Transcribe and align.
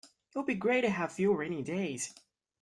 It 0.33 0.35
would 0.35 0.47
be 0.47 0.55
great 0.55 0.81
to 0.81 0.89
have 0.89 1.11
fewer 1.11 1.37
rainy 1.37 1.61
days. 1.61 2.15